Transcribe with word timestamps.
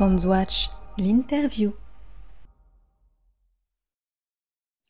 Watch, 0.00 0.70
l'interview. 0.96 1.74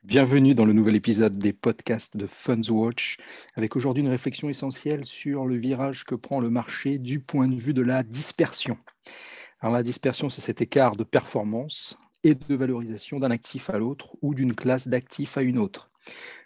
Bienvenue 0.04 0.54
dans 0.54 0.64
le 0.64 0.72
nouvel 0.72 0.94
épisode 0.94 1.36
des 1.36 1.52
podcasts 1.52 2.16
de 2.16 2.28
Funds 2.28 2.70
Watch, 2.70 3.16
avec 3.56 3.74
aujourd'hui 3.74 4.04
une 4.04 4.08
réflexion 4.08 4.48
essentielle 4.48 5.04
sur 5.04 5.46
le 5.46 5.56
virage 5.56 6.04
que 6.04 6.14
prend 6.14 6.38
le 6.38 6.48
marché 6.48 7.00
du 7.00 7.18
point 7.18 7.48
de 7.48 7.56
vue 7.56 7.74
de 7.74 7.82
la 7.82 8.04
dispersion. 8.04 8.78
Alors 9.58 9.74
la 9.74 9.82
dispersion, 9.82 10.28
c'est 10.28 10.42
cet 10.42 10.62
écart 10.62 10.94
de 10.94 11.02
performance 11.02 11.98
et 12.22 12.36
de 12.36 12.54
valorisation 12.54 13.18
d'un 13.18 13.32
actif 13.32 13.68
à 13.68 13.78
l'autre 13.78 14.16
ou 14.22 14.32
d'une 14.32 14.54
classe 14.54 14.86
d'actifs 14.86 15.36
à 15.36 15.42
une 15.42 15.58
autre. 15.58 15.90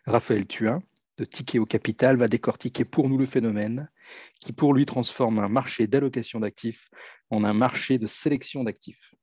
Raphaël 0.07 0.47
Thuin, 0.47 0.83
de 1.19 1.25
Ticket 1.25 1.59
au 1.59 1.65
Capital, 1.65 2.17
va 2.17 2.29
décortiquer 2.29 2.85
pour 2.85 3.09
nous 3.09 3.19
le 3.19 3.27
phénomène 3.27 3.91
qui 4.41 4.53
pour 4.53 4.75
lui 4.75 4.87
transforme 4.87 5.39
un 5.39 5.49
marché 5.49 5.87
d'allocation 5.87 6.41
d'actifs 6.41 6.91
en 7.31 7.45
un 7.45 7.53
marché 7.53 7.99
de 7.99 8.07
sélection 8.07 8.65
d'actifs. 8.65 9.15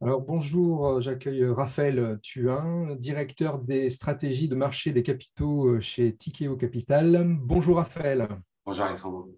Alors 0.00 0.20
bonjour, 0.20 0.86
euh, 0.86 1.00
j'accueille 1.00 1.44
Raphaël 1.46 2.18
Thuin, 2.22 2.94
directeur 2.96 3.58
des 3.58 3.88
stratégies 3.90 4.48
de 4.48 4.54
marché 4.54 4.92
des 4.92 5.02
capitaux 5.02 5.68
euh, 5.68 5.80
chez 5.80 6.14
Tikeo 6.14 6.56
Capital. 6.56 7.26
Bonjour 7.40 7.76
Raphaël. 7.76 8.28
Bonjour 8.66 8.84
Alexandre. 8.84 9.28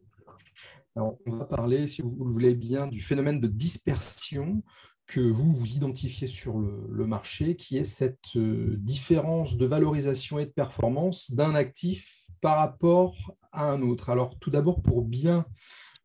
Alors, 0.96 1.18
on 1.26 1.36
va 1.36 1.44
parler, 1.44 1.86
si 1.86 2.00
vous 2.00 2.24
le 2.24 2.32
voulez 2.32 2.54
bien, 2.54 2.86
du 2.86 3.02
phénomène 3.02 3.38
de 3.38 3.48
dispersion 3.48 4.62
que 5.06 5.20
vous, 5.20 5.52
vous 5.52 5.74
identifiez 5.74 6.26
sur 6.26 6.58
le, 6.58 7.06
marché, 7.06 7.54
qui 7.56 7.78
est 7.78 7.84
cette 7.84 8.36
euh, 8.36 8.76
différence 8.78 9.56
de 9.56 9.64
valorisation 9.64 10.38
et 10.38 10.46
de 10.46 10.50
performance 10.50 11.30
d'un 11.30 11.54
actif 11.54 12.26
par 12.40 12.58
rapport 12.58 13.14
à 13.52 13.70
un 13.70 13.82
autre. 13.82 14.10
Alors 14.10 14.36
tout 14.38 14.50
d'abord, 14.50 14.82
pour 14.82 15.02
bien 15.02 15.46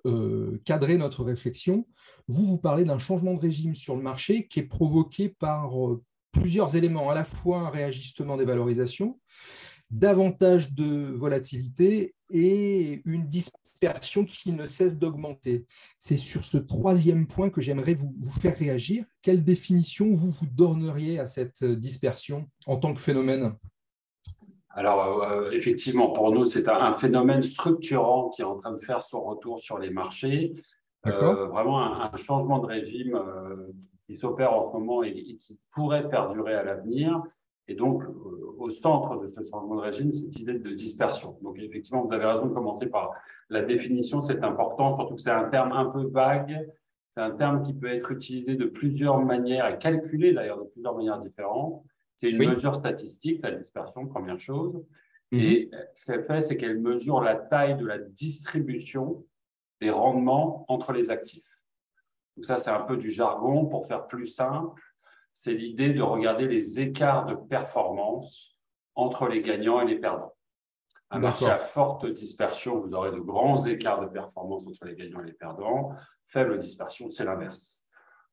euh, 0.05 0.61
cadrer 0.65 0.97
notre 0.97 1.23
réflexion, 1.23 1.87
vous 2.27 2.45
vous 2.45 2.57
parlez 2.57 2.83
d'un 2.83 2.99
changement 2.99 3.33
de 3.33 3.39
régime 3.39 3.75
sur 3.75 3.95
le 3.95 4.03
marché 4.03 4.48
qui 4.48 4.59
est 4.59 4.67
provoqué 4.67 5.29
par 5.29 5.87
euh, 5.87 6.04
plusieurs 6.31 6.76
éléments, 6.76 7.09
à 7.09 7.15
la 7.15 7.26
fois 7.26 7.61
un 7.61 7.70
réajustement 7.70 8.37
des 8.37 8.45
valorisations, 8.45 9.20
davantage 9.89 10.73
de 10.73 11.11
volatilité 11.11 12.15
et 12.29 13.01
une 13.05 13.27
dispersion 13.82 14.26
qui 14.26 14.54
ne 14.54 14.65
cesse 14.65 14.99
d'augmenter. 14.99 15.65
C'est 15.98 16.18
sur 16.18 16.43
ce 16.43 16.57
troisième 16.57 17.26
point 17.26 17.49
que 17.49 17.62
j'aimerais 17.62 17.96
vous, 17.96 18.13
vous, 18.20 18.40
faire 18.40 18.55
réagir. 18.55 19.05
Quelle 19.23 19.43
définition 19.43 20.13
vous 20.13 20.29
vous 20.29 20.46
donneriez 20.46 21.20
à 21.20 21.26
cette 21.26 21.63
dispersion 21.63 22.48
en 22.68 22.77
tant 22.77 22.93
que 22.93 23.01
phénomène? 23.01 23.55
Alors, 24.70 25.23
euh, 25.23 25.49
effectivement, 25.51 26.12
pour 26.12 26.32
nous, 26.32 26.46
c'est 26.46 26.68
un, 26.70 26.93
phénomène 26.93 27.41
structurant 27.41 28.29
qui 28.29 28.41
est 28.41 28.46
en 28.46 28.57
train 28.57 28.71
de 28.71 28.79
faire 28.79 29.01
son 29.01 29.23
retour 29.23 29.60
sur 29.60 29.79
les 29.79 29.90
marchés. 29.90 30.54
Euh, 31.07 31.48
vraiment 31.48 31.82
un, 31.82 32.16
changement 32.16 32.60
de 32.60 32.68
régime 32.68 33.16
euh, 33.16 33.68
qui 34.05 34.16
s'opère 34.16 34.54
en 34.54 34.71
ce 34.71 34.77
moment 34.77 35.01
et, 35.01 35.38
qui 35.41 35.60
pourrait 35.71 36.07
perdurer 36.07 36.54
à 36.54 36.63
l'avenir. 36.63 37.21
Et 37.67 37.76
donc, 37.76 38.04
au 38.57 38.70
centre 38.70 39.21
de 39.21 39.27
ce 39.27 39.43
changement 39.43 39.76
de 39.76 39.81
régime, 39.81 40.12
cette 40.12 40.37
idée 40.40 40.59
de 40.59 40.71
dispersion. 40.71 41.37
Donc, 41.41 41.57
effectivement, 41.59 42.04
vous 42.04 42.13
avez 42.13 42.26
raison 42.26 42.48
de 42.48 42.54
commencer 42.54 42.87
par 42.87 43.13
la 43.49 43.62
définition, 43.62 44.21
c'est 44.21 44.43
important, 44.43 44.98
surtout 44.98 45.15
que 45.15 45.21
c'est 45.21 45.31
un 45.31 45.49
terme 45.49 45.71
un 45.71 45.85
peu 45.85 46.04
vague. 46.07 46.70
C'est 47.15 47.21
un 47.21 47.32
terme 47.32 47.62
qui 47.63 47.73
peut 47.73 47.87
être 47.87 48.12
utilisé 48.12 48.55
de 48.55 48.65
plusieurs 48.65 49.20
manières 49.20 49.67
et 49.67 49.77
calculé 49.77 50.34
d'ailleurs 50.34 50.59
de 50.59 50.70
plusieurs 50.70 50.95
manières 50.95 51.20
différentes. 51.20 51.84
C'est 52.15 52.29
une 52.29 52.37
mesure 52.37 52.76
statistique, 52.76 53.41
la 53.43 53.51
dispersion, 53.51 54.07
première 54.07 54.39
chose. 54.39 54.76
Mhm. 55.32 55.39
Et 55.39 55.71
ce 55.93 56.05
qu'elle 56.05 56.23
fait, 56.23 56.41
c'est 56.41 56.55
qu'elle 56.55 56.79
mesure 56.79 57.20
la 57.21 57.35
taille 57.35 57.76
de 57.76 57.85
la 57.85 57.98
distribution 57.98 59.26
des 59.82 59.89
rendements 59.89 60.65
entre 60.70 60.93
les 60.93 61.12
actifs. 61.12 61.43
Donc 62.37 62.45
ça, 62.45 62.57
c'est 62.57 62.70
un 62.70 62.84
peu 62.84 62.95
du 62.95 63.09
jargon. 63.09 63.65
Pour 63.65 63.87
faire 63.87 64.07
plus 64.07 64.28
simple, 64.28 64.81
c'est 65.34 65.53
l'idée 65.53 65.94
de 65.94 66.01
regarder 66.01 66.47
les 66.47 66.79
écarts 66.79 67.25
de 67.25 67.35
performance 67.35 68.57
entre 68.95 69.28
les 69.28 69.41
gagnants 69.41 69.81
et 69.81 69.85
les 69.85 70.00
perdants. 70.00 70.35
Un 71.09 71.19
marché 71.19 71.45
à 71.45 71.59
forte 71.59 72.05
dispersion, 72.05 72.79
vous 72.79 72.94
aurez 72.94 73.11
de 73.11 73.19
grands 73.19 73.66
écarts 73.66 74.01
de 74.01 74.07
performance 74.07 74.66
entre 74.66 74.85
les 74.85 74.95
gagnants 74.95 75.22
et 75.22 75.28
les 75.28 75.33
perdants. 75.33 75.91
Faible 76.28 76.57
dispersion, 76.57 77.11
c'est 77.11 77.25
l'inverse. 77.25 77.83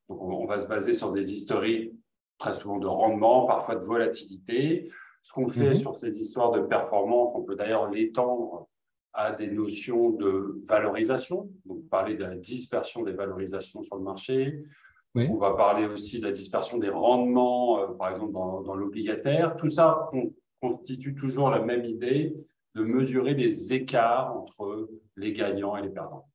Donc, 0.08 0.22
on 0.22 0.46
va 0.46 0.58
se 0.58 0.66
baser 0.66 0.94
sur 0.94 1.12
des 1.12 1.32
historiques 1.32 1.92
très 2.38 2.52
souvent 2.52 2.78
de 2.78 2.86
rendement, 2.86 3.46
parfois 3.46 3.74
de 3.74 3.84
volatilité. 3.84 4.90
Ce 5.22 5.32
qu'on 5.32 5.48
fait 5.48 5.70
mhm. 5.70 5.74
sur 5.74 5.96
ces 5.96 6.20
histoires 6.20 6.52
de 6.52 6.60
performance, 6.60 7.32
on 7.34 7.42
peut 7.42 7.56
d'ailleurs 7.56 7.90
l'étendre 7.90 8.68
à 9.12 9.32
des 9.32 9.50
notions 9.50 10.10
de 10.10 10.62
valorisation, 10.66 11.50
donc 11.64 11.88
parler 11.88 12.14
de 12.14 12.22
la 12.22 12.36
dispersion 12.36 13.02
des 13.02 13.12
valorisations 13.12 13.82
sur 13.82 13.96
le 13.96 14.04
marché. 14.04 14.62
On 15.14 15.36
va 15.36 15.54
parler 15.54 15.86
aussi 15.86 16.20
de 16.20 16.26
la 16.26 16.32
dispersion 16.32 16.78
des 16.78 16.90
rendements, 16.90 17.80
euh, 17.80 17.88
par 17.88 18.10
exemple 18.10 18.32
dans, 18.32 18.62
dans 18.62 18.74
l'obligataire. 18.74 19.56
Tout 19.56 19.68
ça 19.68 20.08
on, 20.12 20.32
constitue 20.60 21.14
toujours 21.14 21.50
la 21.50 21.60
même 21.60 21.84
idée 21.84 22.34
de 22.74 22.82
mesurer 22.82 23.34
les 23.34 23.72
écarts 23.72 24.36
entre 24.36 24.88
les 25.16 25.32
gagnants 25.32 25.76
et 25.76 25.82
les 25.82 25.88
perdants. 25.88 26.28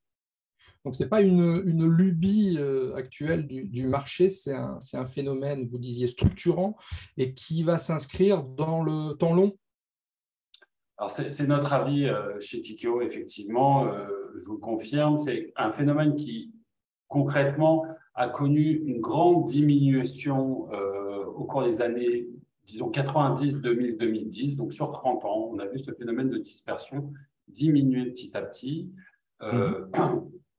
Donc, 0.84 0.94
ce 0.94 1.02
n'est 1.02 1.08
pas 1.08 1.22
une, 1.22 1.62
lubie 1.62 2.56
euh, 2.58 2.94
actuelle 2.94 3.46
du, 3.46 3.86
marché, 3.86 4.28
c'est 4.28 4.52
un, 4.52 5.06
phénomène, 5.06 5.66
vous 5.66 5.78
disiez, 5.78 6.06
structurant 6.06 6.76
et 7.16 7.32
qui 7.32 7.62
va 7.62 7.78
s'inscrire 7.78 8.42
dans 8.42 8.82
le 8.82 9.14
temps 9.14 9.34
long? 9.34 9.56
Alors, 10.98 11.10
c'est 11.10 11.46
notre 11.46 11.72
avis 11.72 12.06
euh, 12.06 12.38
chez 12.38 12.60
Tikeo, 12.60 13.00
effectivement, 13.00 13.86
euh, 13.86 14.08
je 14.36 14.44
vous 14.44 14.54
le 14.54 14.60
confirme, 14.60 15.18
c'est 15.18 15.52
un 15.56 15.72
phénomène 15.72 16.14
qui, 16.16 16.52
concrètement, 17.08 17.84
a 18.14 18.28
connu 18.28 18.82
une 18.86 19.00
grande 19.00 19.44
diminution 19.44 20.68
au 21.36 21.44
cours 21.44 21.64
des 21.64 21.82
années, 21.82 22.28
disons, 22.64 22.88
90, 22.88 23.60
2000, 23.60 23.98
2010. 23.98 24.56
Donc, 24.56 24.72
sur 24.72 24.92
30 24.92 25.24
ans, 25.24 25.50
on 25.52 25.58
a 25.58 25.66
vu 25.66 25.78
ce 25.78 25.92
phénomène 25.92 26.30
de 26.30 26.38
dispersion 26.38 27.12
diminuer 27.48 28.06
petit 28.06 28.36
à 28.36 28.42
petit. 28.42 28.90
Mmh. 29.42 29.90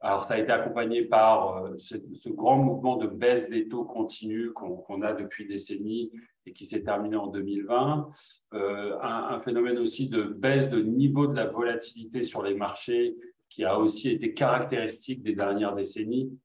Alors, 0.05 0.23
ça 0.23 0.35
a 0.35 0.37
été 0.37 0.51
accompagné 0.51 1.03
par 1.03 1.65
euh, 1.65 1.77
ce, 1.77 1.97
grand 2.29 2.57
mouvement 2.57 2.95
de 2.95 3.07
baisse 3.07 3.49
des 3.49 3.67
taux 3.67 3.85
continu 3.85 4.51
qu'on 4.51 5.01
a 5.01 5.13
depuis 5.13 5.47
décennies 5.47 6.11
et 6.45 6.53
qui 6.53 6.67
s'est 6.67 6.83
terminé 6.83 7.15
en 7.15 7.25
2020. 7.25 8.11
Euh, 8.53 8.99
un, 9.01 9.39
phénomène 9.39 9.79
aussi 9.79 10.07
de 10.07 10.21
baisse 10.21 10.69
de 10.69 10.79
niveau 10.79 11.25
de 11.25 11.35
la 11.35 11.47
volatilité 11.47 12.21
sur 12.21 12.43
les 12.43 12.53
marchés 12.53 13.15
qui 13.49 13.63
a 13.63 13.79
aussi 13.79 14.11
été 14.11 14.35
caractéristique 14.35 15.23
des 15.23 15.33
dernières 15.33 15.73
décennies 15.73 16.37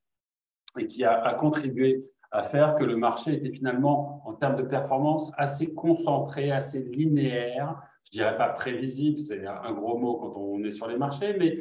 et 0.78 0.86
qui 0.86 1.04
a, 1.04 1.34
contribué 1.34 2.04
à 2.30 2.42
faire 2.42 2.76
que 2.76 2.84
le 2.84 2.96
marché 2.96 3.34
était 3.34 3.50
finalement, 3.50 4.22
en 4.24 4.34
termes 4.34 4.56
de 4.56 4.62
performance, 4.62 5.32
assez 5.36 5.74
concentré, 5.74 6.52
assez 6.52 6.84
linéaire. 6.84 7.80
Je 8.04 8.12
dirais 8.12 8.36
pas 8.36 8.48
prévisible, 8.50 9.18
c'est 9.18 9.46
un 9.46 9.72
gros 9.72 9.98
mot 9.98 10.16
quand 10.16 10.34
on 10.36 10.62
est 10.64 10.70
sur 10.70 10.86
les 10.88 10.96
marchés, 10.96 11.36
mais 11.38 11.58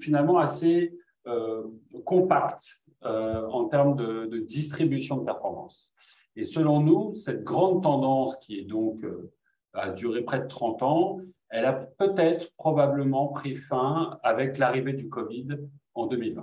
finalement 0.00 0.38
assez 0.38 0.98
euh, 1.26 1.62
compact 2.04 2.82
euh, 3.04 3.46
en 3.48 3.66
termes 3.66 3.94
de, 3.96 4.38
distribution 4.38 5.18
de 5.18 5.24
performance. 5.24 5.92
Et 6.34 6.44
selon 6.44 6.80
nous, 6.80 7.14
cette 7.14 7.44
grande 7.44 7.82
tendance 7.82 8.36
qui 8.36 8.58
est 8.58 8.64
donc 8.64 9.04
euh, 9.04 9.32
a 9.74 9.90
duré 9.90 10.22
près 10.22 10.40
de 10.40 10.48
30 10.48 10.82
ans, 10.82 11.20
elle 11.48 11.64
a 11.64 11.72
peut-être 11.72 12.52
probablement 12.56 13.28
pris 13.28 13.54
fin 13.54 14.18
avec 14.22 14.58
l'arrivée 14.58 14.94
du 14.94 15.08
Covid 15.08 15.48
en 15.94 16.06
2020. 16.06 16.40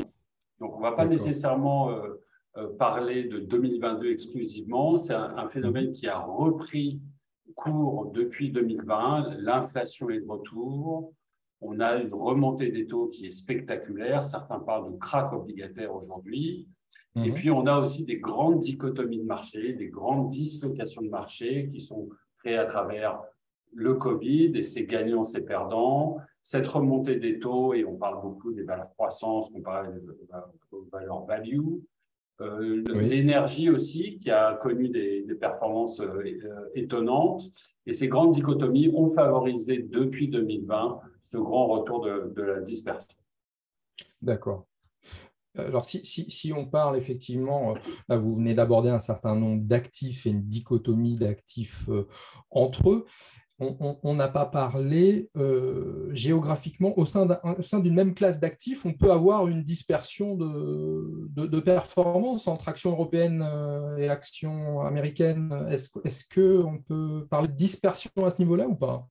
Donc, 0.59 0.75
on 0.75 0.77
ne 0.77 0.83
va 0.83 0.91
pas 0.91 1.05
nécessairement 1.05 1.91
parler 2.77 3.23
de 3.25 3.39
2022 3.39 4.11
exclusivement. 4.11 4.97
C'est 4.97 5.13
un, 5.13 5.47
phénomène 5.49 5.87
mhm. 5.87 5.91
qui 5.91 6.07
a 6.07 6.19
repris 6.19 7.01
cours 7.55 8.11
depuis 8.11 8.51
2020. 8.51 9.35
L'inflation 9.39 10.09
est 10.09 10.21
de 10.21 10.27
retour. 10.27 11.13
On 11.61 11.79
a 11.79 11.97
une 11.97 12.13
remontée 12.13 12.71
des 12.71 12.87
taux 12.87 13.07
qui 13.07 13.27
est 13.27 13.31
spectaculaire. 13.31 14.23
Certains 14.23 14.59
parlent 14.59 14.91
de 14.91 14.97
crack 14.97 15.33
obligataire 15.33 15.93
aujourd'hui. 15.93 16.67
Et 17.15 17.29
mhm. 17.29 17.33
puis, 17.33 17.51
on 17.51 17.65
a 17.65 17.79
aussi 17.79 18.05
des 18.05 18.17
grandes 18.17 18.59
dichotomies 18.59 19.19
de 19.19 19.25
marché, 19.25 19.73
des 19.73 19.89
grandes 19.89 20.29
dislocations 20.29 21.01
de 21.01 21.09
marché 21.09 21.67
qui 21.69 21.81
sont 21.81 22.07
créées 22.39 22.57
à 22.57 22.65
travers 22.65 23.21
le 23.73 23.95
Covid 23.95 24.51
et 24.55 24.63
ses 24.63 24.85
gagnants, 24.85 25.23
ses 25.23 25.43
perdants, 25.43 26.17
cette 26.41 26.67
remontée 26.67 27.17
des 27.17 27.39
taux, 27.39 27.73
et 27.73 27.85
on 27.85 27.95
parle 27.95 28.21
beaucoup 28.21 28.51
des 28.51 28.63
valeurs 28.63 28.91
croissance 28.93 29.49
comparées 29.49 29.89
aux 30.71 30.87
valeurs 30.91 31.25
value, 31.25 31.59
euh, 32.41 32.83
l'énergie 33.01 33.69
aussi, 33.69 34.17
qui 34.17 34.31
a 34.31 34.55
connu 34.55 34.89
des, 34.89 35.25
performances 35.39 35.99
euh, 35.99 36.23
euh, 36.23 36.69
étonnantes. 36.73 37.43
Et 37.85 37.93
ces 37.93 38.07
grandes 38.07 38.31
dichotomies 38.31 38.89
ont 38.93 39.11
favorisé 39.13 39.79
depuis 39.79 40.29
2020 40.29 41.01
ce 41.23 41.37
grand 41.37 41.67
retour 41.67 42.01
de, 42.01 42.41
la 42.41 42.61
dispersion. 42.61 43.17
D'accord. 44.21 44.65
Alors, 45.55 45.83
si, 45.83 46.03
si, 46.05 46.53
on 46.53 46.65
parle 46.65 46.97
effectivement, 46.97 47.75
vous 48.07 48.35
venez 48.35 48.53
d'aborder 48.53 48.89
un 48.89 48.99
certain 48.99 49.35
nombre 49.35 49.67
d'actifs 49.67 50.25
et 50.25 50.29
une 50.29 50.43
dichotomie 50.43 51.15
d'actifs 51.15 51.89
entre 52.49 52.91
eux. 52.91 53.05
On 53.59 54.13
n'a 54.13 54.29
pas 54.29 54.45
parlé 54.45 55.29
euh, 55.35 56.09
géographiquement 56.13 56.97
au 56.97 57.05
sein 57.05 57.25
d'une 57.25 57.93
même 57.93 58.13
classe 58.13 58.39
d'actifs, 58.39 58.85
on 58.85 58.93
peut 58.93 59.11
avoir 59.11 59.47
une 59.47 59.63
dispersion 59.63 60.35
de, 60.35 61.27
de, 61.29 61.59
performance 61.59 62.47
entre 62.47 62.69
actions 62.69 62.91
européennes 62.91 63.45
euh, 63.45 63.97
et 63.97 64.09
actions 64.09 64.81
américaines. 64.81 65.67
Est-ce 65.69 65.89
est 66.05 66.33
qu'on 66.33 66.77
peut 66.77 67.27
parler 67.29 67.49
de 67.49 67.53
dispersion 67.53 68.11
à 68.23 68.29
ce 68.29 68.41
niveau-là 68.41 68.67
ou 68.67 68.75
pas? 68.75 69.05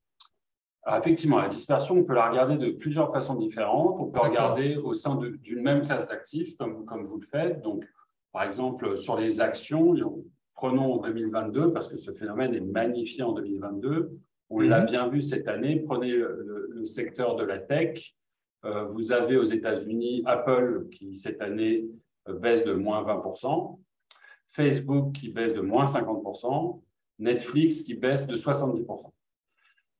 Effectivement, 0.96 1.38
la 1.38 1.48
dispersion, 1.48 1.96
on 1.96 2.04
peut 2.04 2.14
la 2.14 2.30
regarder 2.30 2.56
de 2.56 2.70
plusieurs 2.70 3.12
façons 3.12 3.34
différentes. 3.34 3.96
On 4.00 4.06
peut 4.06 4.22
regarder 4.22 4.76
au 4.76 4.94
sein 4.94 5.16
d'une 5.16 5.62
même 5.62 5.82
classe 5.82 6.08
d'actifs, 6.08 6.56
comme, 6.56 6.86
comme 6.86 7.04
vous 7.04 7.18
le 7.18 7.26
faites. 7.26 7.60
Donc, 7.60 7.84
par 8.32 8.44
exemple, 8.44 8.96
sur 8.96 9.18
les 9.18 9.42
actions, 9.42 9.94
prenons 10.54 10.94
en 10.94 11.02
2022, 11.02 11.72
parce 11.72 11.88
que 11.88 11.98
ce 11.98 12.10
phénomène 12.10 12.54
est 12.54 12.60
magnifié 12.60 13.22
en 13.22 13.32
2022. 13.32 14.18
On 14.50 14.60
l'a 14.60 14.80
mhm. 14.80 14.86
bien 14.86 15.08
vu 15.08 15.22
cette 15.22 15.48
année. 15.48 15.80
Prenez 15.80 16.12
le, 16.12 16.84
secteur 16.84 17.36
de 17.36 17.44
la 17.44 17.58
tech. 17.58 18.14
Euh, 18.64 18.84
vous 18.84 19.12
avez 19.12 19.36
aux 19.36 19.44
États-Unis 19.44 20.22
Apple 20.26 20.86
qui, 20.90 21.14
cette 21.14 21.42
année, 21.42 21.86
euh, 22.28 22.34
baisse 22.34 22.64
de 22.64 22.72
moins 22.72 23.02
20%, 23.02 23.78
Facebook 24.48 25.12
qui 25.12 25.28
baisse 25.28 25.54
de 25.54 25.60
moins 25.60 25.84
50%, 25.84 26.80
Netflix 27.18 27.82
qui 27.82 27.94
baisse 27.94 28.26
de 28.26 28.36
70%. 28.36 28.86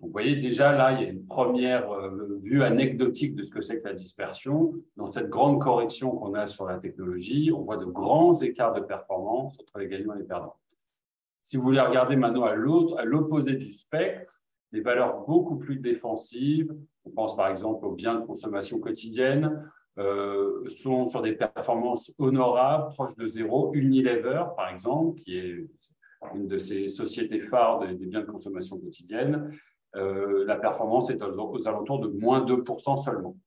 vous 0.01 0.11
voyez, 0.11 0.37
déjà 0.37 0.73
là, 0.73 0.93
il 0.93 1.03
y 1.03 1.07
a 1.07 1.11
une 1.11 1.27
première 1.27 1.91
euh, 1.91 2.39
vue 2.43 2.63
anecdotique 2.63 3.35
de 3.35 3.43
ce 3.43 3.51
que 3.51 3.61
c'est 3.61 3.81
que 3.81 3.89
la 3.89 3.95
dispersion. 3.95 4.73
Dans 4.97 5.11
cette 5.11 5.29
grande 5.29 5.61
correction 5.61 6.11
qu'on 6.13 6.35
a 6.35 6.47
sur 6.47 6.67
la 6.67 6.79
technologie, 6.79 7.53
on 7.53 7.63
voit 7.63 7.77
de 7.77 7.85
grands 7.85 8.35
écarts 8.37 8.75
de 8.75 8.81
performance 8.81 9.59
entre 9.61 9.79
les 9.79 9.89
gagnants 9.89 10.15
et 10.15 10.19
les 10.19 10.25
perdants. 10.25 10.57
Si 11.49 11.57
vous 11.57 11.63
voulez 11.63 11.81
regarder 11.81 12.15
maintenant 12.15 12.45
à 12.45 12.55
l'autre, 12.55 12.99
à 12.99 13.07
l'opposé 13.07 13.55
du 13.55 13.73
spectre, 13.73 14.39
des 14.71 14.83
valeurs 14.83 15.25
beaucoup 15.25 15.57
plus 15.57 15.77
défensives, 15.77 16.71
on 17.07 17.11
pense 17.11 17.35
par 17.37 17.49
exemple 17.49 17.87
aux 17.87 17.93
biens 17.93 18.17
de 18.17 18.27
consommation 18.27 18.79
quotidienne, 18.81 19.67
euh, 19.99 20.69
sont 20.69 21.07
sur 21.07 21.23
des 21.23 21.33
performances 21.33 22.13
honorables, 22.19 22.93
proches 22.93 23.17
de 23.17 23.27
zéro. 23.27 23.73
Unilever, 23.73 24.45
par 24.59 24.69
exemple, 24.69 25.23
qui 25.23 25.39
est 25.39 25.67
une 26.35 26.49
de 26.49 26.59
ces 26.59 26.87
sociétés 26.87 27.41
phares 27.41 27.79
des, 27.79 27.95
biens 27.95 28.21
de 28.21 28.31
consommation 28.31 28.79
quotidienne, 28.79 29.51
euh, 29.97 30.45
la 30.45 30.57
performance 30.57 31.09
est 31.09 31.23
aux, 31.23 31.67
alentours 31.67 32.01
de 32.01 32.09
moins 32.09 32.45
2% 32.45 33.03
seulement. 33.03 33.39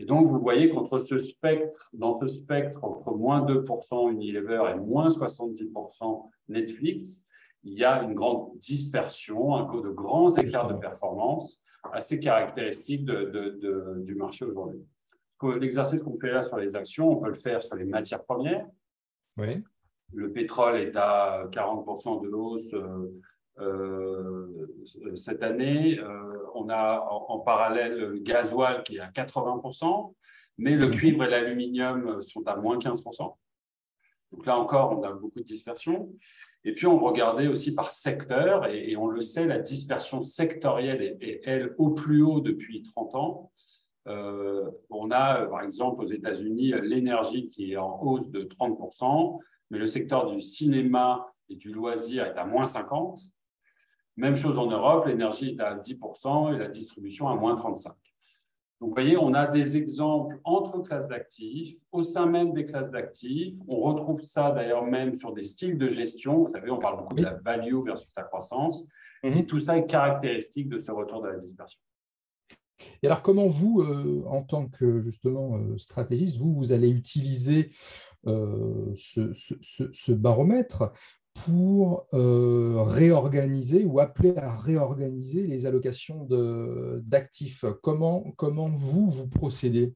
Et 0.00 0.04
donc, 0.04 0.26
vous 0.26 0.40
voyez 0.40 0.68
qu'entre 0.68 0.98
ce 0.98 1.16
spectre, 1.16 1.88
dans 1.92 2.16
ce 2.16 2.26
spectre, 2.26 2.82
entre 2.82 3.12
moins 3.12 3.46
2% 3.46 4.10
Unilever 4.10 4.64
et 4.74 4.80
moins 4.80 5.10
70% 5.10 6.28
Netflix, 6.48 7.25
il 7.66 7.74
y 7.74 7.84
a 7.84 8.02
une 8.02 8.14
grande 8.14 8.56
dispersion, 8.58 9.56
un 9.56 9.80
de 9.80 9.90
grands 9.90 10.34
écarts 10.36 10.68
de 10.68 10.74
performance 10.74 11.60
assez 11.92 12.20
caractéristiques 12.20 13.04
de, 13.04 14.02
du 14.04 14.14
marché 14.14 14.44
aujourd'hui. 14.44 14.80
L'exercice 15.58 16.00
qu'on 16.00 16.18
fait 16.18 16.30
là 16.30 16.42
sur 16.44 16.56
les 16.58 16.76
actions, 16.76 17.10
on 17.10 17.16
peut 17.16 17.28
le 17.28 17.34
faire 17.34 17.62
sur 17.62 17.76
les 17.76 17.84
matières 17.84 18.24
premières. 18.24 18.66
Oui. 19.36 19.62
Le 20.14 20.32
pétrole 20.32 20.76
est 20.76 20.96
à 20.96 21.46
40% 21.50 22.22
de 22.22 22.28
hausse 22.28 22.72
euh, 22.72 23.20
euh, 23.58 25.14
cette 25.14 25.42
année. 25.42 25.98
Euh, 25.98 26.38
on 26.54 26.68
a 26.68 27.00
en, 27.10 27.40
parallèle 27.40 27.98
le 27.98 28.18
gasoil 28.18 28.84
qui 28.84 28.96
est 28.96 29.00
à 29.00 29.10
80%, 29.10 30.14
mais 30.58 30.76
le 30.76 30.86
mhm. 30.86 30.92
cuivre 30.92 31.24
et 31.24 31.28
l'aluminium 31.28 32.22
sont 32.22 32.46
à 32.46 32.56
moins 32.56 32.78
15%. 32.78 33.34
Donc 34.32 34.46
là 34.46 34.58
encore, 34.58 34.98
on 34.98 35.02
a 35.02 35.12
beaucoup 35.12 35.40
de 35.40 35.44
dispersion. 35.44 36.10
Et 36.64 36.74
puis, 36.74 36.86
on 36.86 36.98
regardait 36.98 37.46
aussi 37.46 37.74
par 37.74 37.90
secteur, 37.92 38.66
et, 38.66 38.96
on 38.96 39.06
le 39.06 39.20
sait, 39.20 39.46
la 39.46 39.60
dispersion 39.60 40.24
sectorielle 40.24 41.16
est, 41.20 41.40
elle, 41.44 41.74
au 41.78 41.90
plus 41.90 42.22
haut 42.22 42.40
depuis 42.40 42.82
30 42.82 43.14
ans. 43.14 43.52
Euh, 44.08 44.68
on 44.90 45.10
a, 45.12 45.46
par 45.46 45.62
exemple, 45.62 46.02
aux 46.02 46.08
États-Unis, 46.08 46.72
l'énergie 46.82 47.50
qui 47.50 47.72
est 47.72 47.76
en 47.76 48.02
hausse 48.02 48.30
de 48.30 48.42
30%, 48.42 49.38
mais 49.70 49.78
le 49.78 49.86
secteur 49.86 50.30
du 50.30 50.40
cinéma 50.40 51.26
et 51.48 51.54
du 51.54 51.72
loisir 51.72 52.26
est 52.26 52.36
à 52.36 52.44
moins 52.44 52.64
50%. 52.64 53.28
Même 54.16 54.34
chose 54.34 54.58
en 54.58 54.66
Europe, 54.66 55.06
l'énergie 55.06 55.50
est 55.50 55.60
à 55.60 55.76
10% 55.76 56.54
et 56.54 56.58
la 56.58 56.68
distribution 56.68 57.28
à 57.28 57.36
moins 57.36 57.54
35%. 57.54 57.92
Donc, 58.80 58.90
vous 58.90 58.94
voyez, 58.94 59.16
on 59.16 59.32
a 59.32 59.46
des 59.46 59.76
exemples 59.76 60.38
entre 60.44 60.80
classes 60.80 61.08
d'actifs, 61.08 61.76
au 61.92 62.02
sein 62.02 62.26
même 62.26 62.52
des 62.52 62.64
classes 62.64 62.90
d'actifs. 62.90 63.58
On 63.68 63.80
retrouve 63.80 64.22
ça 64.22 64.50
d'ailleurs 64.50 64.84
même 64.84 65.14
sur 65.14 65.32
des 65.32 65.42
styles 65.42 65.78
de 65.78 65.88
gestion. 65.88 66.44
Vous 66.44 66.50
savez, 66.50 66.70
on 66.70 66.78
parle 66.78 66.98
beaucoup 66.98 67.14
de 67.14 67.22
la 67.22 67.34
value 67.34 67.82
versus 67.84 68.12
la 68.16 68.24
croissance. 68.24 68.84
Mhm. 69.24 69.32
Et 69.32 69.46
tout 69.46 69.60
ça 69.60 69.78
est 69.78 69.86
caractéristique 69.86 70.68
de 70.68 70.78
ce 70.78 70.90
retour 70.90 71.22
de 71.22 71.28
la 71.28 71.38
dispersion. 71.38 71.80
Et 73.02 73.06
alors, 73.06 73.22
comment 73.22 73.46
vous, 73.46 73.80
euh, 73.80 74.24
en 74.26 74.42
tant 74.42 74.66
que 74.68 75.00
justement 75.00 75.56
euh, 75.56 75.78
stratégiste, 75.78 76.38
vous, 76.38 76.54
vous 76.54 76.72
allez 76.72 76.90
utiliser 76.90 77.70
euh, 78.26 78.92
ce, 78.94 79.32
ce, 79.32 80.12
baromètre 80.12 80.92
pour 81.44 82.06
euh, 82.14 82.82
réorganiser 82.82 83.84
ou 83.84 84.00
appeler 84.00 84.36
à 84.36 84.56
réorganiser 84.56 85.46
les 85.46 85.66
allocations 85.66 86.26
d'actifs. 87.02 87.64
Comment, 87.82 88.32
comment 88.36 88.68
vous, 88.68 89.06
vous 89.06 89.28
procédez? 89.28 89.92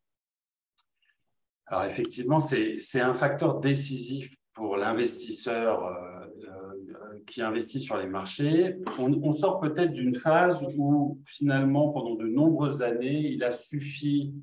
Alors 1.67 1.85
effectivement, 1.85 2.41
c'est 2.41 3.01
un 3.01 3.15
facteur 3.15 3.61
décisif 3.61 4.31
pour 4.55 4.77
l'investisseur 4.77 5.87
euh, 5.87 6.27
euh, 6.49 7.21
qui 7.27 7.43
investit 7.43 7.81
sur 7.81 7.97
les 7.97 8.09
marchés. 8.09 8.77
On, 8.99 9.13
on 9.23 9.33
sort 9.33 9.61
peut-être 9.61 9.93
d'une 9.93 10.15
phase 10.15 10.67
où 10.77 11.21
finalement, 11.25 11.91
pendant 11.91 12.17
de 12.17 12.27
nombreuses 12.27 12.83
années, 12.83 13.21
il 13.29 13.45
a 13.45 13.53
suffi 13.53 14.35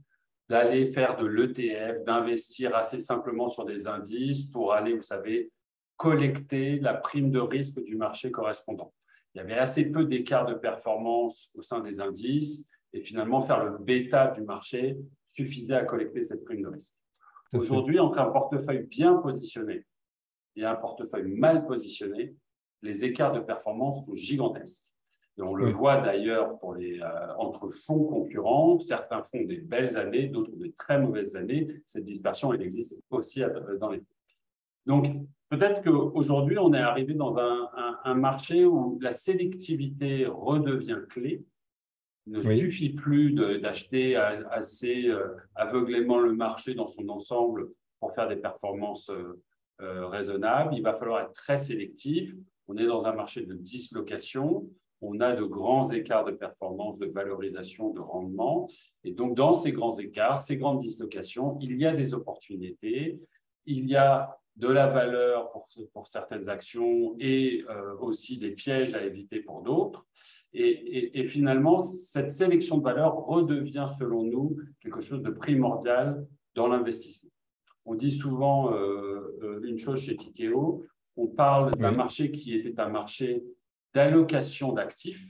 d'aller 0.50 0.94
faire 0.94 1.18
de 1.18 1.26
l'ETF, 1.26 2.06
d'investir 2.06 2.76
assez 2.76 3.02
simplement 3.02 3.50
sur 3.50 3.66
des 3.66 3.88
indices 3.88 4.44
pour 4.44 4.72
aller, 4.72 4.94
vous 4.94 5.02
savez, 5.02 5.52
collecter 5.98 6.80
la 6.80 6.94
prime 6.94 7.32
de 7.32 7.40
risque 7.40 7.84
du 7.84 7.96
marché 7.96 8.32
correspondant. 8.32 8.94
Il 9.34 9.40
y 9.40 9.42
avait 9.42 9.58
assez 9.58 9.92
peu 9.92 10.06
d'écart 10.06 10.46
de 10.46 10.54
performance 10.54 11.50
au 11.56 11.62
sein 11.62 11.82
des 11.82 12.00
indices 12.00 12.70
et 12.94 13.02
finalement 13.02 13.42
faire 13.42 13.64
le 13.64 13.78
bêta 13.78 14.28
du 14.28 14.42
marché 14.42 14.98
suffisait 15.26 15.76
à 15.76 15.84
collecter 15.84 16.24
cette 16.24 16.46
prime 16.46 16.62
de 16.62 16.70
risque. 16.70 16.96
Aujourd'hui, 17.54 18.00
entre 18.00 18.20
un 18.20 18.30
portefeuille 18.30 18.86
bien 18.88 19.16
positionné 19.16 19.86
et 20.56 20.66
un 20.66 20.76
portefeuille 20.76 21.28
mal 21.28 21.66
positionné, 21.66 22.36
les 22.82 23.04
écarts 23.04 23.34
de 23.34 23.40
performance 23.40 24.06
sont 24.06 24.14
gigantesques. 24.14 24.92
Et 25.38 25.42
on 25.44 25.54
le 25.54 25.70
voit 25.70 26.02
d'ailleurs 26.02 26.58
pour 26.58 26.74
les, 26.74 27.00
euh, 27.00 27.36
entre 27.38 27.70
fonds 27.70 28.06
concurrents. 28.06 28.80
Certains 28.80 29.22
font 29.22 29.44
des 29.44 29.58
belles 29.58 29.96
années, 29.96 30.28
d'autres 30.28 30.56
des 30.56 30.72
très 30.74 31.00
mauvaises 31.00 31.36
années. 31.36 31.68
Cette 31.86 32.06
dispersion, 32.06 32.54
elle 32.54 32.64
existe 32.64 33.00
aussi 33.12 33.44
euh, 33.44 33.78
dans 33.78 33.92
les 33.92 34.00
fonds. 34.00 34.06
Donc, 34.88 35.06
peut-être 35.50 35.84
qu'aujourd'hui, 35.84 36.58
on 36.58 36.74
est 36.74 36.80
arrivé 36.80 37.14
dans 37.14 37.36
un, 37.38 38.14
marché 38.16 38.66
où 38.66 38.98
la 39.02 39.12
sélectivité 39.12 40.26
redevient 40.26 41.00
clé. 41.10 41.44
Il 42.26 42.34
ne 42.34 42.42
suffit 42.42 42.90
plus 42.90 43.34
d'acheter 43.34 44.16
assez 44.16 45.08
euh, 45.08 45.36
aveuglément 45.56 46.20
le 46.20 46.34
marché 46.34 46.74
dans 46.74 46.88
son 46.88 47.10
ensemble 47.10 47.70
pour 48.00 48.14
faire 48.14 48.28
des 48.28 48.38
performances 48.38 49.10
euh, 49.10 49.42
euh, 49.82 50.08
raisonnables. 50.08 50.74
Il 50.74 50.84
va 50.84 50.94
falloir 50.94 51.22
être 51.22 51.34
très 51.34 51.58
sélectif. 51.58 52.34
On 52.68 52.78
est 52.78 52.86
dans 52.86 53.08
un 53.08 53.14
marché 53.14 53.46
de 53.46 53.54
dislocation. 53.54 54.70
On 55.02 55.20
a 55.20 55.34
de 55.34 55.44
grands 55.44 55.92
écarts 55.92 56.26
de 56.26 56.32
performance, 56.32 56.98
de 56.98 57.08
valorisation, 57.08 57.92
de 57.92 58.00
rendement. 58.00 58.68
Et 59.04 59.12
donc, 59.12 59.36
dans 59.36 59.54
ces 59.54 59.72
grands 59.72 59.98
écarts, 59.98 60.40
ces 60.40 60.58
grandes 60.58 60.80
dislocations, 60.80 61.58
il 61.62 61.78
y 61.78 61.86
a 61.86 61.94
des 61.94 62.14
opportunités. 62.14 63.20
Il 63.66 63.88
y 63.88 63.96
a 63.96 64.38
de 64.58 64.68
la 64.68 64.88
valeur 64.88 65.52
pour, 65.52 65.68
pour 65.94 66.08
certaines 66.08 66.50
actions 66.50 67.16
et 67.20 67.64
euh, 67.70 67.96
aussi 68.00 68.40
des 68.40 68.52
pièges 68.52 68.96
à 68.96 69.04
éviter 69.04 69.40
pour 69.40 69.62
d'autres. 69.62 70.06
Et, 70.52 71.20
et, 71.20 71.26
finalement, 71.26 71.78
cette 71.78 72.32
sélection 72.32 72.80
de 72.80 72.84
valeur 72.84 73.16
redevient, 73.16 73.86
selon 74.00 74.24
nous, 74.24 74.58
quelque 74.80 75.02
chose 75.02 75.22
de 75.22 75.30
primordial 75.30 76.26
dans 76.56 76.68
l'investissement. 76.68 77.30
On 77.86 77.94
dit 77.94 78.12
souvent 78.12 78.74
euh, 78.74 79.38
euh, 79.44 79.62
une 79.64 79.78
chose 79.78 80.02
chez 80.02 80.16
Tikeo, 80.16 80.86
on 81.16 81.28
parle 81.28 81.76
d'un 81.76 81.92
marché 81.92 82.32
qui 82.32 82.56
était 82.56 82.80
un 82.80 82.90
marché 82.90 83.44
d'allocation 83.94 84.74
d'actifs 84.74 85.26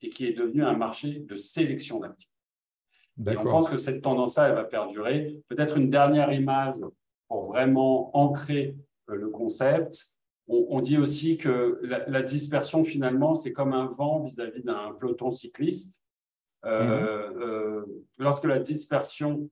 et 0.00 0.08
qui 0.08 0.26
est 0.26 0.32
devenu 0.32 0.62
un 0.64 0.76
marché 0.76 1.20
de 1.20 1.34
sélection 1.34 1.98
d'actifs. 1.98 2.30
Et 3.26 3.36
on 3.36 3.44
pense 3.44 3.68
que 3.68 3.76
cette 3.76 4.02
tendance-là, 4.02 4.48
elle 4.48 4.54
va 4.54 4.64
perdurer. 4.64 5.36
Peut-être 5.48 5.76
une 5.76 5.90
dernière 5.90 6.32
image 6.32 6.80
pour 7.28 7.46
vraiment 7.46 8.16
ancrer 8.16 8.76
euh, 9.10 9.16
le 9.16 9.28
concept. 9.28 10.12
On, 10.46 10.82
dit 10.82 10.98
aussi 10.98 11.38
que 11.38 11.80
la, 11.82 12.22
dispersion, 12.22 12.84
finalement, 12.84 13.32
c'est 13.32 13.54
comme 13.54 13.72
un 13.72 13.86
vent 13.86 14.20
vis-à-vis 14.20 14.62
d'un 14.62 14.92
peloton 15.00 15.30
cycliste. 15.30 16.02
Euh, 16.66 17.30
mhm. 17.30 17.42
euh, 17.42 17.84
lorsque 18.18 18.44
la 18.44 18.58
dispersion 18.58 19.48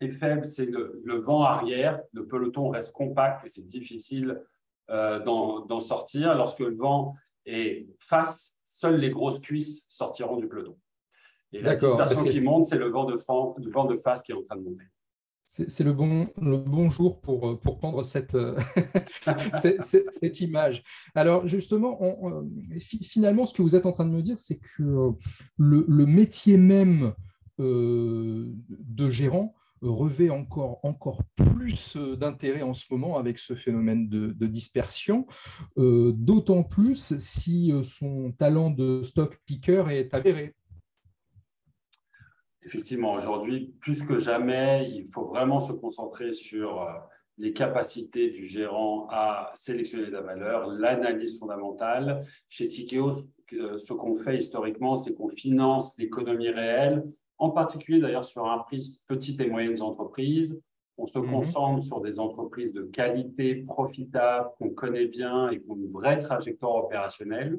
est 0.00 0.10
faible, 0.10 0.44
c'est 0.44 0.66
le, 0.66 1.02
vent 1.24 1.44
arrière, 1.44 2.02
le 2.12 2.26
peloton 2.26 2.68
reste 2.68 2.92
compact 2.92 3.46
et 3.46 3.48
c'est 3.48 3.66
difficile 3.66 4.42
d'en 4.90 5.80
sortir. 5.80 6.34
Lorsque 6.34 6.60
le 6.60 6.76
vent 6.76 7.16
Et 7.46 7.88
face, 7.98 8.60
seules 8.66 9.00
les 9.00 9.08
grosses 9.08 9.40
cuisses 9.40 9.86
sortiront 9.88 10.36
du 10.36 10.46
peloton. 10.46 10.76
Et 11.52 11.62
la 11.62 11.74
dispersion 11.74 12.22
qui 12.24 12.42
monte, 12.42 12.66
c'est 12.66 12.76
le 12.76 12.88
vent 12.88 13.06
de, 13.06 13.14
le 13.14 13.70
vent 13.70 13.86
de 13.86 13.96
face 13.96 14.22
qui 14.22 14.32
est 14.32 14.34
en 14.34 14.42
train 14.42 14.56
de 14.56 14.62
monter 14.62 14.84
c'est 15.68 15.84
le 15.84 15.92
bon, 15.92 16.88
jour 16.88 17.20
pour, 17.20 17.60
pour 17.60 17.78
prendre 17.78 18.02
cette, 18.04 18.36
cette, 20.10 20.40
image. 20.40 20.82
Alors 21.14 21.46
justement, 21.46 21.98
euh, 22.02 22.42
finalement, 23.02 23.44
ce 23.44 23.52
que 23.52 23.62
vous 23.62 23.76
êtes 23.76 23.84
en 23.84 23.92
train 23.92 24.06
de 24.06 24.10
me 24.10 24.22
dire, 24.22 24.38
c'est 24.38 24.56
que 24.56 24.82
euh, 24.82 25.10
le, 25.58 26.06
métier 26.06 26.56
même 26.56 27.12
euh, 27.60 28.46
de 28.68 29.08
gérant 29.10 29.54
revêt 29.82 30.30
encore, 30.30 31.22
plus 31.34 31.96
d'intérêt 31.96 32.62
en 32.62 32.72
ce 32.72 32.86
moment 32.90 33.18
avec 33.18 33.38
ce 33.38 33.54
phénomène 33.54 34.08
de, 34.08 34.28
de 34.28 34.46
dispersion, 34.46 35.26
d'autant 35.76 36.62
plus 36.62 37.18
si 37.18 37.72
son 37.82 38.32
talent 38.38 38.70
de 38.70 39.02
stock 39.02 39.40
picker 39.44 39.84
est 39.90 40.14
avéré. 40.14 40.54
Effectivement, 42.64 43.14
aujourd'hui, 43.14 43.74
plus 43.80 44.02
que 44.04 44.16
jamais, 44.16 44.88
il 44.90 45.08
faut 45.08 45.24
vraiment 45.24 45.60
se 45.60 45.72
concentrer 45.72 46.32
sur 46.32 46.80
euh, 46.82 46.92
les 47.38 47.52
capacités 47.52 48.30
du 48.30 48.46
gérant 48.46 49.08
à 49.10 49.50
sélectionner 49.54 50.10
la 50.10 50.20
valeur, 50.20 50.68
l'analyse 50.68 51.38
fondamentale. 51.38 52.24
Chez 52.48 52.68
Tikeo, 52.68 53.16
ce 53.50 53.92
qu'on 53.92 54.14
fait 54.14 54.38
historiquement, 54.38 54.96
c'est 54.96 55.14
qu'on 55.14 55.28
finance 55.28 55.96
l'économie 55.98 56.50
réelle, 56.50 57.04
en 57.38 57.50
particulier 57.50 58.00
d'ailleurs 58.00 58.24
sur 58.24 58.46
un 58.48 58.58
prix 58.58 59.00
petites 59.08 59.40
et 59.40 59.48
moyennes 59.48 59.82
entreprises. 59.82 60.60
On 60.98 61.06
se 61.06 61.18
mhm. 61.18 61.30
concentre 61.30 61.82
sur 61.82 62.00
des 62.00 62.20
entreprises 62.20 62.72
de 62.72 62.82
qualité, 62.82 63.56
profitables, 63.56 64.50
qu'on 64.58 64.70
connaît 64.70 65.06
bien 65.06 65.50
et 65.50 65.60
qui 65.60 65.70
ont 65.70 65.76
une 65.76 65.90
vraie 65.90 66.20
trajectoire 66.20 66.76
opérationnelle. 66.76 67.58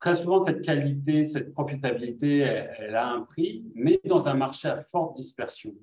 Très 0.00 0.14
souvent, 0.14 0.44
cette 0.44 0.62
qualité, 0.62 1.24
cette 1.24 1.52
profitabilité, 1.52 2.38
elle, 2.38 2.94
a 2.94 3.10
un 3.10 3.22
prix, 3.22 3.64
mais 3.74 4.00
dans 4.04 4.28
un 4.28 4.34
marché 4.34 4.68
à 4.68 4.84
forte 4.84 5.16
dispersion, 5.16 5.74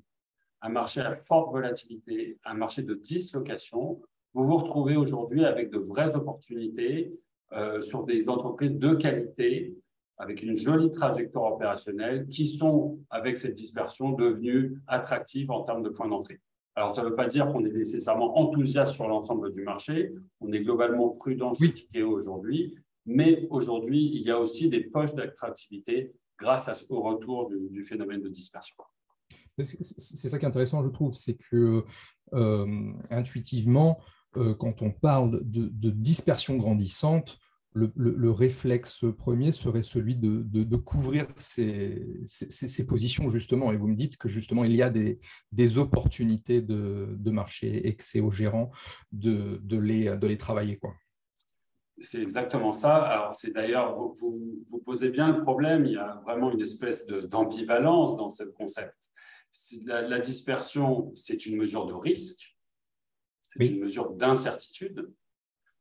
un 0.61 0.69
marché 0.69 1.01
à 1.01 1.17
forte 1.17 1.51
volatilité, 1.51 2.39
un 2.45 2.53
marché 2.53 2.81
de 2.83 2.93
dislocation, 2.93 4.01
vous 4.33 4.45
vous 4.45 4.57
retrouvez 4.57 4.95
aujourd'hui 4.95 5.43
avec 5.43 5.69
de 5.69 5.79
vraies 5.79 6.15
opportunités 6.15 7.13
euh, 7.51 7.81
sur 7.81 8.03
des 8.03 8.29
entreprises 8.29 8.77
de 8.77 8.95
qualité, 8.95 9.75
avec 10.17 10.41
une 10.41 10.55
jolie 10.55 10.91
trajectoire 10.91 11.53
opérationnelle, 11.53 12.27
qui 12.29 12.47
sont, 12.47 12.99
avec 13.09 13.37
cette 13.37 13.53
dispersion, 13.53 14.11
devenues 14.11 14.79
attractives 14.87 15.51
en 15.51 15.63
termes 15.63 15.83
de 15.83 15.89
points 15.89 16.07
d'entrée. 16.07 16.39
Alors, 16.75 16.93
ça 16.93 17.03
ne 17.03 17.09
veut 17.09 17.15
pas 17.15 17.27
dire 17.27 17.47
qu'on 17.47 17.65
est 17.65 17.71
nécessairement 17.71 18.37
enthousiaste 18.37 18.93
sur 18.93 19.07
l'ensemble 19.07 19.51
du 19.51 19.61
marché. 19.61 20.13
On 20.41 20.51
est 20.51 20.61
globalement 20.61 21.09
prudent 21.09 21.53
chez 21.53 21.71
Tikeo 21.71 22.11
aujourd'hui, 22.11 22.77
mais 23.05 23.47
aujourd'hui, 23.49 24.11
il 24.13 24.23
y 24.23 24.31
a 24.31 24.39
aussi 24.39 24.69
des 24.69 24.81
poches 24.81 25.13
d'attractivité 25.13 26.13
grâce 26.39 26.85
au 26.89 27.01
retour 27.01 27.49
du, 27.49 27.83
phénomène 27.83 28.21
de 28.21 28.29
dispersion. 28.29 28.75
C'est 29.59 30.29
ça 30.29 30.37
qui 30.37 30.45
est 30.45 30.47
intéressant, 30.47 30.83
je 30.83 30.89
trouve, 30.89 31.15
c'est 31.15 31.35
que 31.35 31.83
euh, 32.33 32.91
intuitivement, 33.09 33.99
euh, 34.35 34.53
quand 34.53 34.81
on 34.81 34.91
parle 34.91 35.39
de, 35.43 35.89
dispersion 35.89 36.57
grandissante, 36.57 37.37
le, 37.73 38.31
réflexe 38.31 39.05
premier 39.17 39.51
serait 39.51 39.83
celui 39.83 40.15
de, 40.15 40.75
couvrir 40.77 41.27
ces, 41.35 42.01
positions, 42.87 43.29
justement. 43.29 43.71
Et 43.71 43.77
vous 43.77 43.87
me 43.87 43.95
dites 43.95 44.17
que, 44.17 44.27
justement, 44.27 44.63
il 44.63 44.75
y 44.75 44.81
a 44.81 44.89
des, 44.89 45.77
opportunités 45.77 46.61
de, 46.61 47.31
marché 47.31 47.87
et 47.87 47.95
que 47.95 48.03
c'est 48.03 48.21
aux 48.21 48.31
gérants 48.31 48.71
de, 49.11 49.61
les, 49.77 50.17
les 50.21 50.37
travailler. 50.37 50.77
Quoi. 50.77 50.93
C'est 51.99 52.21
exactement 52.21 52.73
ça. 52.73 52.97
Alors, 52.97 53.33
c'est 53.35 53.51
d'ailleurs, 53.51 53.95
vous, 53.95 54.63
vous, 54.67 54.79
posez 54.79 55.09
bien 55.09 55.35
le 55.35 55.41
problème. 55.43 55.85
Il 55.85 55.93
y 55.93 55.97
a 55.97 56.21
vraiment 56.25 56.51
une 56.51 56.61
espèce 56.61 57.07
d'ambivalence 57.07 58.15
dans 58.17 58.29
ce 58.29 58.43
concept. 58.43 59.11
La, 59.85 60.19
dispersion, 60.19 61.13
c'est 61.15 61.45
une 61.45 61.55
mesure 61.55 61.85
de 61.85 61.93
risque, 61.93 62.57
c'est 63.41 63.67
une 63.67 63.79
mesure 63.79 64.11
d'incertitude. 64.11 65.09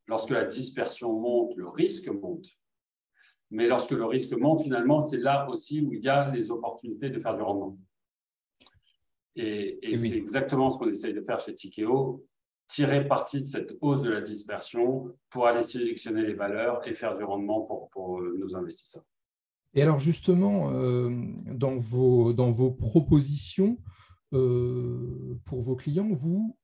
Lorsque 0.06 0.30
la 0.30 0.44
dispersion 0.44 1.12
monte, 1.12 1.56
le 1.56 1.68
risque 1.68 2.08
monte. 2.08 2.46
Mais 3.50 3.66
lorsque 3.66 3.90
le 3.90 4.04
risque 4.04 4.32
monte, 4.34 4.62
finalement, 4.62 5.00
c'est 5.00 5.18
là 5.18 5.48
aussi 5.48 5.80
où 5.80 5.92
il 5.92 6.04
y 6.04 6.08
a 6.08 6.30
les 6.30 6.52
opportunités 6.52 7.10
de 7.10 7.18
faire 7.18 7.34
du 7.34 7.42
rendement. 7.42 7.76
Et, 9.34 9.80
c'est 9.96 10.16
exactement 10.16 10.70
ce 10.70 10.78
qu'on 10.78 10.88
essaye 10.88 11.12
de 11.12 11.22
faire 11.22 11.40
chez 11.40 11.54
Tikeo 11.54 12.24
tirer 12.68 13.06
parti 13.06 13.40
de 13.40 13.46
cette 13.46 13.76
hausse 13.80 14.02
de 14.02 14.10
la 14.10 14.20
dispersion 14.20 15.14
pour 15.30 15.46
aller 15.46 15.62
sélectionner 15.62 16.22
les 16.22 16.34
valeurs 16.34 16.86
et 16.86 16.94
faire 16.94 17.16
du 17.16 17.24
rendement 17.24 17.88
pour, 17.92 18.20
euh, 18.20 18.36
nos 18.38 18.56
investisseurs. 18.56 19.04
Et 19.74 19.82
alors 19.82 19.98
justement, 19.98 20.72
euh, 20.72 21.10
dans, 21.46 21.76
vos, 21.76 22.32
dans 22.32 22.50
vos 22.50 22.70
propositions 22.70 23.78
euh, 24.32 25.36
pour 25.44 25.60
vos 25.60 25.76
clients, 25.76 26.08
vous, 26.12 26.56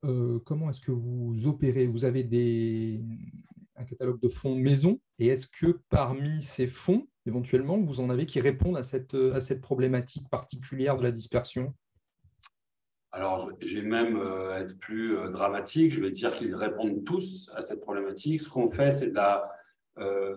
comment 0.45 0.71
est-ce 0.71 0.81
que 0.81 0.93
vous 0.93 1.47
opérez? 1.47 1.87
Vous 1.87 2.05
avez 2.05 2.25
des, 2.25 3.03
un 3.77 3.85
catalogue 3.85 4.21
de 4.21 4.29
fonds 4.29 4.55
maison 4.55 5.01
et 5.19 5.29
est-ce 5.29 5.47
que 5.49 5.81
parmi 5.89 6.43
ces 6.43 6.67
fonds, 6.67 7.07
éventuellement, 7.27 7.79
vous 7.79 8.01
en 8.01 8.11
avez 8.11 8.27
qui 8.27 8.41
répondent 8.41 8.77
à 8.77 8.83
cette, 8.83 9.15
à 9.15 9.41
cette 9.41 9.61
problématique 9.61 10.29
particulière 10.29 10.97
de 10.97 11.03
la 11.03 11.13
dispersion? 11.13 11.75
Alors, 13.13 13.51
je 13.61 13.81
vais 13.81 13.87
même 13.87 14.17
euh, 14.17 14.59
être 14.59 14.79
plus 14.79 15.17
euh, 15.17 15.31
dramatique. 15.31 15.93
Je 15.93 16.01
vais 16.01 16.11
dire 16.11 16.35
qu'ils 16.35 16.55
répondent 16.55 17.05
tous 17.05 17.51
à 17.55 17.61
cette 17.61 17.81
problématique. 17.81 18.41
Ce 18.41 18.49
qu'on 18.49 18.71
fait, 18.71 18.93
c'est 18.93 19.09
de 19.09 19.15
la, 19.15 19.51
euh, 19.99 20.37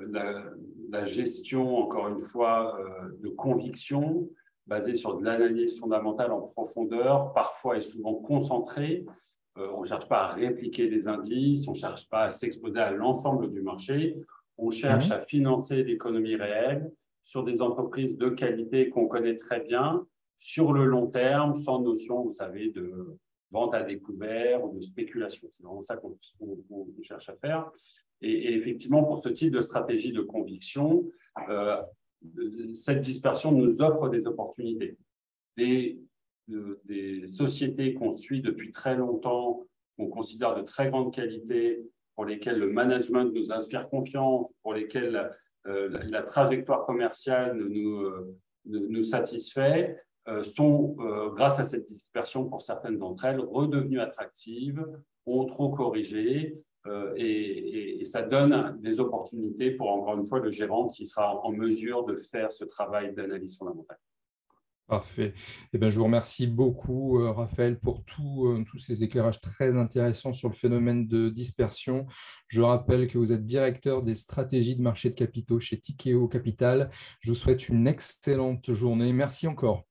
la, 0.89 1.05
gestion, 1.05 1.77
encore 1.77 2.07
une 2.07 2.19
fois, 2.19 2.79
de 3.19 3.29
conviction 3.29 4.29
basée 4.65 4.95
sur 4.95 5.17
de 5.17 5.25
l'analyse 5.25 5.79
fondamentale 5.79 6.31
en 6.31 6.41
profondeur, 6.41 7.33
parfois 7.33 7.77
et 7.77 7.81
souvent 7.81 8.13
concentrée. 8.13 9.05
on 9.57 9.81
ne 9.81 9.85
cherche 9.87 10.07
pas 10.07 10.21
à 10.21 10.33
répliquer 10.33 10.87
des 10.87 11.07
indices, 11.07 11.67
on 11.67 11.71
ne 11.71 11.77
cherche 11.77 12.07
pas 12.09 12.23
à 12.25 12.29
s'exposer 12.29 12.79
à 12.79 12.91
l'ensemble 12.91 13.51
du 13.51 13.61
marché. 13.61 14.17
On 14.57 14.69
cherche 14.69 15.09
mmh. 15.09 15.13
à 15.13 15.19
financer 15.19 15.83
l'économie 15.83 16.35
réelle 16.35 16.91
sur 17.23 17.43
des 17.43 17.61
entreprises 17.61 18.17
de 18.17 18.29
qualité 18.29 18.89
qu'on 18.89 19.07
connaît 19.07 19.35
très 19.35 19.59
bien 19.59 20.05
sur 20.43 20.73
le 20.73 20.83
long 20.83 21.07
terme, 21.07 21.55
sans 21.55 21.81
notion, 21.81 22.21
vous 22.23 22.33
savez, 22.33 22.69
de 22.69 23.17
vente 23.49 23.73
à 23.73 23.83
découvert 23.83 24.61
ou 24.65 24.75
de 24.75 24.81
spéculation. 24.81 25.47
C'est 25.49 25.63
vraiment 25.63 25.81
ça 25.81 25.95
qu'on 25.95 26.17
cherche 27.01 27.29
à 27.29 27.35
faire. 27.37 27.71
Et, 28.21 28.53
effectivement, 28.53 29.05
pour 29.05 29.23
ce 29.23 29.29
type 29.29 29.53
de 29.53 29.61
stratégie 29.61 30.11
de 30.11 30.19
conviction, 30.19 31.09
euh, 31.47 31.81
cette 32.73 32.99
dispersion 32.99 33.53
nous 33.53 33.81
offre 33.81 34.09
des 34.09 34.27
opportunités. 34.27 34.97
Des, 35.55 35.97
des 36.49 37.25
sociétés 37.25 37.93
qu'on 37.93 38.11
suit 38.11 38.41
depuis 38.41 38.69
très 38.71 38.97
longtemps, 38.97 39.65
qu'on 39.97 40.07
considère 40.07 40.55
de 40.55 40.61
très 40.61 40.89
grande 40.89 41.13
qualité, 41.13 41.81
pour 42.15 42.25
lesquelles 42.25 42.59
le 42.59 42.67
management 42.67 43.31
nous 43.33 43.53
inspire 43.53 43.87
confiance, 43.87 44.47
pour 44.61 44.73
lesquelles 44.73 45.31
euh, 45.67 45.87
la, 46.09 46.21
trajectoire 46.21 46.85
commerciale 46.85 47.55
nous, 47.55 48.01
euh, 48.01 49.03
satisfait, 49.03 49.95
euh, 49.95 50.12
sont, 50.41 50.95
euh, 50.99 51.29
grâce 51.31 51.59
à 51.59 51.63
cette 51.63 51.85
dispersion 51.85 52.45
pour 52.45 52.61
certaines 52.61 52.97
d'entre 52.97 53.25
elles, 53.25 53.39
redevenues 53.39 53.99
attractives, 53.99 54.85
ont 55.25 55.45
trop 55.45 55.69
corrigé, 55.69 56.61
euh, 56.85 57.13
et, 57.15 58.03
ça 58.05 58.21
donne 58.21 58.77
des 58.81 58.99
opportunités 58.99 59.71
pour, 59.71 59.89
encore 59.89 60.17
une 60.17 60.27
fois, 60.27 60.39
le 60.39 60.51
gérant 60.51 60.89
qui 60.89 61.05
sera 61.05 61.39
en 61.45 61.51
mesure 61.51 62.05
de 62.05 62.17
faire 62.17 62.51
ce 62.51 62.65
travail 62.65 63.13
d'analyse 63.13 63.57
fondamentale. 63.57 63.97
Parfait. 64.87 65.33
Eh 65.71 65.77
bien, 65.77 65.87
je 65.87 65.97
vous 65.97 66.03
remercie 66.03 66.45
beaucoup, 66.45 67.13
Raphaël, 67.33 67.79
pour 67.79 68.03
tous 68.03 68.77
ces 68.77 69.03
éclairages 69.03 69.39
très 69.39 69.77
intéressants 69.77 70.33
sur 70.33 70.49
le 70.49 70.53
phénomène 70.53 71.07
de 71.07 71.29
dispersion. 71.29 72.05
Je 72.49 72.61
rappelle 72.61 73.07
que 73.07 73.17
vous 73.17 73.31
êtes 73.31 73.45
directeur 73.45 74.03
des 74.03 74.15
stratégies 74.15 74.75
de 74.75 74.81
marché 74.81 75.09
de 75.09 75.15
capitaux 75.15 75.59
chez 75.59 75.79
Tikeo 75.79 76.27
Capital. 76.27 76.89
Je 77.21 77.29
vous 77.31 77.35
souhaite 77.35 77.69
une 77.69 77.87
excellente 77.87 78.73
journée. 78.73 79.13
Merci 79.13 79.47
encore. 79.47 79.85